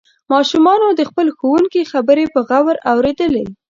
[0.31, 3.45] ماشومانو د خپل ښوونکي خبرې په غور اوریدلې.